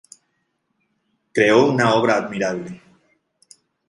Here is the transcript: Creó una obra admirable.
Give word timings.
Creó 1.31 1.63
una 1.67 1.93
obra 1.93 2.15
admirable. 2.17 2.81